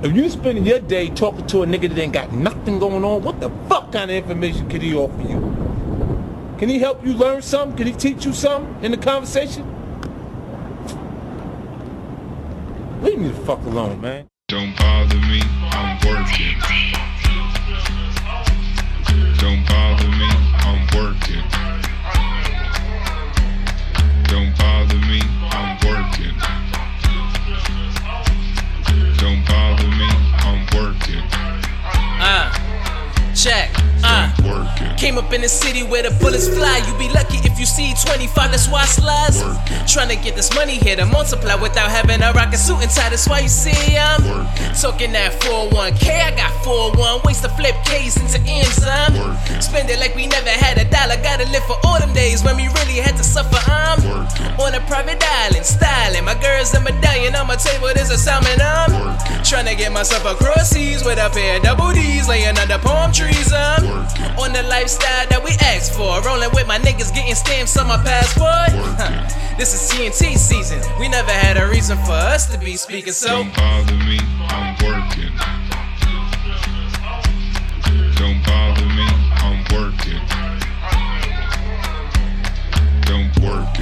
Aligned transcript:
If 0.00 0.14
you 0.14 0.28
spending 0.30 0.64
your 0.64 0.78
day 0.78 1.10
talking 1.10 1.44
to 1.48 1.64
a 1.64 1.66
nigga 1.66 1.88
that 1.88 1.98
ain't 1.98 2.12
got 2.12 2.32
nothing 2.32 2.78
going 2.78 3.04
on, 3.04 3.22
what 3.22 3.40
the 3.40 3.50
fuck 3.68 3.90
kind 3.90 4.10
of 4.10 4.16
information 4.16 4.68
can 4.68 4.80
he 4.80 4.94
offer 4.94 5.22
you? 5.22 5.40
Can 6.56 6.68
he 6.68 6.78
help 6.78 7.04
you 7.04 7.14
learn 7.14 7.42
something? 7.42 7.76
Can 7.76 7.88
he 7.88 7.92
teach 7.92 8.24
you 8.24 8.32
something 8.32 8.84
in 8.84 8.92
the 8.92 8.96
conversation? 8.96 9.64
Leave 13.02 13.18
me 13.18 13.28
the 13.28 13.40
fuck 13.44 13.58
alone, 13.64 14.00
man. 14.00 14.28
Don't 14.46 14.76
bother 14.76 14.97
Came 34.98 35.16
up 35.16 35.32
in 35.32 35.42
the 35.42 35.48
city 35.48 35.84
where 35.84 36.02
the 36.02 36.10
bullets 36.18 36.48
fly. 36.48 36.82
You 36.82 36.92
be 36.98 37.08
lucky 37.14 37.38
if 37.46 37.58
you 37.58 37.66
see 37.66 37.94
25, 38.04 38.50
that's 38.50 38.66
why 38.66 38.82
I 38.82 38.86
slides. 38.86 39.38
Trying 39.86 40.08
to 40.10 40.16
get 40.16 40.34
this 40.34 40.52
money 40.54 40.74
here 40.74 40.96
to 40.96 41.06
multiply 41.06 41.54
without 41.54 41.88
having 41.88 42.20
a 42.20 42.32
rocket 42.32 42.58
suit 42.58 42.82
tie. 42.90 43.08
That's 43.08 43.28
why 43.28 43.40
you 43.40 43.48
see 43.48 43.96
I'm 43.96 44.22
talking 44.74 45.12
that 45.12 45.38
401k. 45.42 46.10
I 46.10 46.34
got 46.34 46.50
401 46.64 47.22
ways 47.24 47.40
to 47.42 47.48
flip 47.50 47.76
K's 47.86 48.18
into 48.18 48.42
M's. 48.42 48.82
I'm 48.82 49.14
spend 49.62 49.88
it 49.88 50.00
like 50.00 50.16
we 50.16 50.26
never 50.26 50.50
had 50.50 50.78
a 50.78 50.84
dollar. 50.90 51.14
Gotta 51.22 51.46
live 51.50 51.62
for 51.70 51.78
all 51.84 52.00
them 52.00 52.12
days 52.12 52.42
when 52.42 52.56
we 52.56 52.66
really 52.82 52.98
had 52.98 53.14
private 54.88 55.22
island, 55.22 55.64
styling. 55.64 56.24
My 56.24 56.34
girl's 56.40 56.72
a 56.74 56.80
medallion 56.80 57.36
on 57.36 57.46
my 57.46 57.56
table. 57.56 57.88
There's 57.94 58.10
a 58.10 58.16
salmon. 58.16 58.58
I'm 58.60 58.92
um. 58.92 59.44
trying 59.44 59.66
to 59.66 59.76
get 59.76 59.92
myself 59.92 60.24
across 60.24 60.70
seas 60.70 61.04
with 61.04 61.18
a 61.18 61.28
pair 61.30 61.58
of 61.58 61.62
double 61.62 61.92
D's 61.92 62.26
laying 62.26 62.56
under 62.56 62.78
palm 62.78 63.12
trees. 63.12 63.52
I'm 63.52 63.84
on 64.40 64.52
the 64.52 64.64
lifestyle 64.64 65.28
that 65.28 65.42
we 65.44 65.52
asked 65.60 65.94
for. 65.94 66.20
Rolling 66.22 66.50
with 66.54 66.66
my 66.66 66.78
niggas, 66.78 67.14
getting 67.14 67.34
stamps 67.34 67.76
on 67.76 67.86
my 67.86 67.98
passport. 68.02 68.72
This 69.58 69.74
is 69.74 69.90
TNT 69.90 70.38
season. 70.38 70.80
We 71.00 71.08
never 71.08 71.32
had 71.32 71.56
a 71.56 71.68
reason 71.68 71.98
for 71.98 72.12
us 72.12 72.46
to 72.52 72.58
be 72.58 72.76
speaking, 72.76 73.12
so 73.12 73.28
Don't 73.28 73.54
bother 73.54 73.94
me, 73.94 74.18
I'm 74.48 74.76
working. 74.86 75.57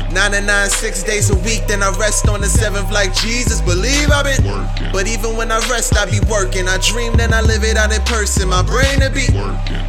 Working. 0.00 0.14
99 0.14 0.70
six 0.70 1.02
days 1.02 1.30
a 1.30 1.36
week, 1.36 1.66
then 1.66 1.82
I 1.82 1.90
rest 1.98 2.28
on 2.28 2.40
the 2.40 2.46
seventh 2.46 2.90
like 2.90 3.14
Jesus. 3.14 3.60
Believe 3.60 4.10
I've 4.10 4.24
been. 4.24 4.92
But 4.92 5.06
even 5.06 5.36
when 5.36 5.50
I 5.50 5.58
rest, 5.68 5.96
I 5.96 6.06
be 6.06 6.20
working. 6.30 6.68
I 6.68 6.78
dream, 6.78 7.14
then 7.16 7.32
I 7.32 7.40
live 7.40 7.64
it 7.64 7.76
out 7.76 7.92
in 7.92 8.00
person. 8.02 8.48
My 8.48 8.62
brain 8.62 9.02
a 9.02 9.10
beat. 9.10 9.30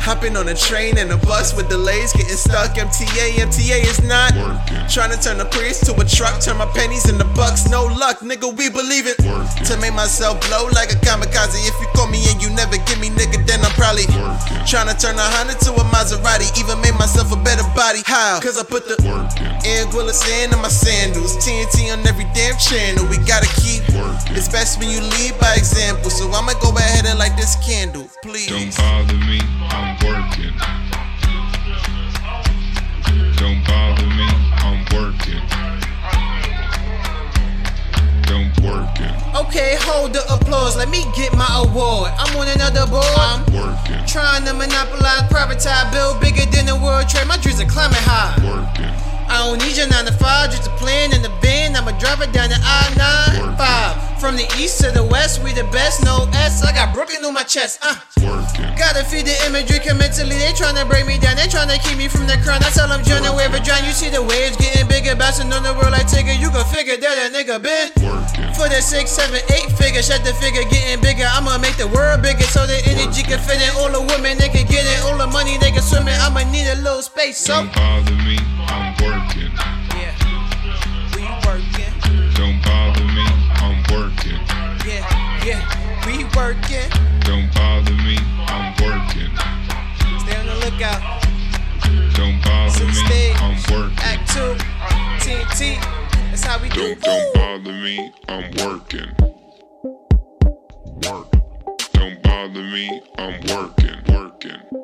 Hopping 0.02 0.36
on 0.36 0.48
a 0.48 0.56
train 0.56 0.98
and 0.98 1.12
a 1.12 1.18
bus 1.18 1.56
with 1.56 1.70
delays, 1.70 2.14
getting 2.14 2.36
stuck. 2.36 2.76
MTA, 2.76 3.38
MTA 3.38 3.86
is 3.86 4.02
not. 4.04 4.34
Trying 4.90 5.12
to 5.12 5.20
turn 5.22 5.38
the 5.38 5.46
priest 5.46 5.86
to 5.86 5.94
a 5.94 6.06
truck, 6.06 6.42
turn 6.42 6.58
my 6.58 6.66
pennies 6.74 7.10
into 7.10 7.26
bucks. 7.38 7.70
No 7.70 7.86
luck, 7.86 8.20
nigga, 8.20 8.50
we 8.58 8.70
believe 8.70 9.06
it. 9.06 9.18
To 9.22 9.78
make 9.78 9.94
myself 9.94 10.42
blow 10.48 10.66
like 10.74 10.92
a 10.92 10.98
kamikaze. 11.06 11.62
If 11.68 11.78
you 11.80 11.88
call 11.94 12.08
me 12.08 12.20
and 12.30 12.42
you 12.42 12.50
never 12.50 12.78
give 12.90 13.00
me, 13.00 13.10
nigga, 13.10 13.11
then 13.11 13.11
I'm 13.11 13.11
probably 14.48 14.68
trying 14.68 14.90
to 14.90 14.98
turn 14.98 15.16
a 15.16 15.28
Honda 15.38 15.54
to 15.66 15.72
a 15.74 15.84
Maserati. 15.94 16.50
Even 16.60 16.80
made 16.82 16.96
myself 16.96 17.32
a 17.32 17.36
better 17.38 17.64
body. 17.76 18.02
How? 18.06 18.40
Cause 18.42 18.58
I 18.58 18.64
put 18.64 18.88
the 18.88 18.96
Anguilla 19.02 20.12
sand 20.14 20.54
in 20.54 20.60
my 20.62 20.70
sandals. 20.70 21.38
TNT 21.38 21.92
on 21.94 22.06
every 22.08 22.26
damn 22.34 22.58
channel. 22.58 23.06
We 23.10 23.18
gotta 23.26 23.50
keep. 23.62 23.84
Working. 23.94 24.36
It's 24.36 24.50
best 24.50 24.80
when 24.80 24.90
you 24.90 25.02
lead 25.02 25.38
by 25.40 25.56
example. 25.56 26.10
So 26.10 26.30
I'ma 26.32 26.54
go 26.62 26.76
ahead 26.78 27.06
and 27.06 27.20
light 27.20 27.36
this 27.38 27.56
candle, 27.66 28.08
please. 28.24 28.50
Don't 28.50 28.76
bother 28.78 29.18
me, 29.18 29.40
I'm 29.70 29.98
working. 30.06 30.56
Don't 33.38 33.64
bother 33.66 34.06
me, 34.06 34.28
I'm 34.62 34.80
working. 34.94 35.42
Don't 38.30 38.54
working. 38.64 39.22
Okay, 39.36 39.76
hold 39.82 40.14
the 40.14 40.24
applause. 40.32 40.78
Let 40.78 40.90
me 40.90 41.04
get 41.16 41.34
my 41.36 41.48
award. 41.66 42.12
I'm 42.18 42.38
on 42.38 42.48
another 42.48 42.86
board. 42.88 43.06
I'm 43.18 43.42
Working. 43.54 43.91
Monopolize, 44.62 45.26
privatize, 45.34 45.90
build 45.92 46.22
bigger 46.22 46.46
than 46.54 46.70
the 46.70 46.78
world 46.78 47.10
trade. 47.10 47.26
My 47.28 47.38
dreams 47.38 47.60
are 47.60 47.66
climbing 47.66 48.06
high. 48.06 48.38
Working. 48.46 48.94
I 49.32 49.48
don't 49.48 49.58
need 49.64 49.80
your 49.80 49.88
9 49.88 50.06
to 50.06 50.12
5, 50.12 50.52
just 50.52 50.68
a 50.68 50.74
plan 50.76 51.16
in 51.16 51.24
the 51.24 51.32
van. 51.42 51.74
I'ma 51.74 51.98
drive 51.98 52.22
it 52.22 52.36
down 52.36 52.50
the 52.52 52.60
I 52.62 53.40
9 53.40 53.58
5. 53.58 54.20
From 54.20 54.36
the 54.38 54.46
east 54.60 54.84
to 54.84 54.92
the 54.92 55.02
west, 55.02 55.42
we 55.42 55.50
the 55.54 55.64
best, 55.74 56.04
no 56.06 56.30
S. 56.36 56.62
I 56.62 56.74
got 56.74 56.94
Brooklyn 56.94 57.26
on 57.26 57.34
my 57.34 57.42
chest. 57.42 57.80
Uh. 57.82 57.96
Gotta 58.78 59.02
feed 59.02 59.26
the 59.26 59.34
imagery, 59.50 59.80
cause 59.80 59.98
mentally 59.98 60.38
they 60.38 60.54
tryna 60.54 60.86
break 60.86 61.08
me 61.08 61.18
down. 61.18 61.38
They 61.42 61.50
tryna 61.50 61.82
keep 61.82 61.98
me 61.98 62.08
from 62.08 62.28
the 62.28 62.38
crown. 62.46 62.62
I 62.62 62.70
tell 62.70 62.88
them, 62.88 63.02
join 63.02 63.24
the 63.24 63.34
wave 63.34 63.56
drown. 63.64 63.82
You 63.82 63.96
see 63.98 64.14
the 64.14 64.22
waves 64.22 64.58
getting 64.58 64.86
bigger, 64.86 65.16
bouncing 65.16 65.50
on 65.50 65.64
the 65.64 65.74
world 65.74 65.96
like 65.96 66.06
Tigger. 66.06 66.38
You 66.38 66.54
can 66.54 66.66
figure 66.70 66.98
that 67.02 67.16
a 67.18 67.34
nigga 67.34 67.58
been. 67.58 67.81
For 68.72 68.78
the 68.78 68.82
six, 68.84 69.12
seven, 69.12 69.42
eight 69.52 69.70
figure, 69.76 70.02
shut 70.02 70.24
the 70.24 70.34
figure 70.36 70.64
getting 70.64 71.04
bigger. 71.04 71.28
I'ma 71.28 71.58
make 71.58 71.76
the 71.76 71.90
world 71.92 72.22
bigger 72.22 72.48
so 72.48 72.66
the 72.66 72.80
energy 72.88 73.22
can 73.22 73.38
fit 73.38 73.60
in. 73.60 73.68
All 73.76 73.92
the 73.92 74.00
women 74.00 74.38
they 74.38 74.48
can 74.48 74.66
get 74.66 74.88
in, 74.88 75.04
all 75.04 75.18
the 75.18 75.28
money 75.28 75.58
they 75.58 75.72
can 75.72 75.82
swim 75.82 76.08
in. 76.08 76.16
I'ma 76.16 76.50
need 76.50 76.72
a 76.72 76.80
little 76.80 77.02
space, 77.02 77.38
so. 77.38 77.68
Don't 77.68 77.76
bother 77.76 78.16
me, 78.24 78.40
I'm 78.72 78.96
working. 79.04 79.52
Yeah. 80.00 80.16
We 81.12 81.28
working. 81.44 81.92
Don't 82.40 82.64
bother 82.64 83.04
me, 83.12 83.28
I'm 83.60 83.76
working. 83.92 84.40
Yeah, 84.88 85.04
yeah. 85.44 85.60
We 86.08 86.24
working. 86.32 86.88
Don't 87.28 87.52
bother 87.52 87.92
me, 88.08 88.16
I'm 88.48 88.72
working. 88.80 89.36
Stay 90.24 90.40
on 90.40 90.48
the 90.48 90.56
lookout. 90.64 91.04
Don't 92.16 92.40
bother 92.40 92.72
Center 92.72 92.88
me, 92.88 93.04
stage. 93.04 93.36
I'm 93.36 93.60
working. 93.68 94.00
Act 94.00 94.32
two. 94.32 94.56
TNT. 95.20 95.76
That's 96.32 96.46
how 96.46 96.56
we 96.62 96.70
do. 96.70 96.96
Don't 96.96 97.34
don't 97.36 97.41
bother 97.52 97.74
me, 97.74 98.14
I'm 98.30 98.50
working. 98.64 99.14
Work. 101.04 101.32
Don't 101.92 102.24
bother 102.24 102.64
me, 102.64 103.02
I'm 103.18 103.42
working, 103.42 104.02
working. 104.08 104.81